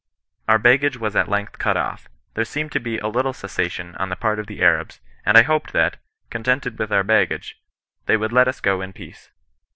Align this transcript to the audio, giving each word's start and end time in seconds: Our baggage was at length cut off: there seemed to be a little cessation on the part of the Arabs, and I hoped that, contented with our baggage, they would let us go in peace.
Our 0.49 0.57
baggage 0.57 0.97
was 0.97 1.15
at 1.15 1.29
length 1.29 1.59
cut 1.59 1.77
off: 1.77 2.07
there 2.33 2.43
seemed 2.43 2.71
to 2.71 2.79
be 2.79 2.97
a 2.97 3.05
little 3.07 3.33
cessation 3.33 3.93
on 3.97 4.09
the 4.09 4.15
part 4.15 4.39
of 4.39 4.47
the 4.47 4.59
Arabs, 4.63 4.99
and 5.27 5.37
I 5.37 5.43
hoped 5.43 5.73
that, 5.73 5.97
contented 6.31 6.79
with 6.79 6.91
our 6.91 7.03
baggage, 7.03 7.61
they 8.07 8.17
would 8.17 8.33
let 8.33 8.47
us 8.47 8.61
go 8.61 8.81
in 8.81 8.93
peace. 8.93 9.29